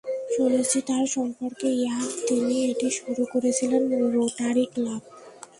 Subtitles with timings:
[0.33, 3.81] শুনেছি তার সম্পর্কে ইয়াহ তিনি এটি শুরু করেছিলেন
[4.13, 5.01] রোটারি ক্লাব?